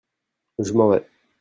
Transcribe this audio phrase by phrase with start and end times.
[0.57, 1.07] je m'en vais.